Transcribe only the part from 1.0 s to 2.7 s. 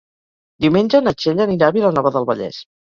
na Txell anirà a Vilanova del Vallès.